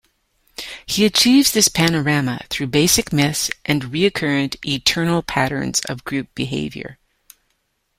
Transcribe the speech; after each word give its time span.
He 0.87 1.05
achieves 1.05 1.51
this 1.51 1.67
panorama 1.69 2.41
through 2.49 2.65
basic 2.73 3.13
myths 3.13 3.51
and 3.65 3.91
recurrent, 3.91 4.55
eternal 4.65 5.21
patterns 5.21 5.79
of 5.81 6.03
group 6.03 6.33
behavior. 6.33 6.97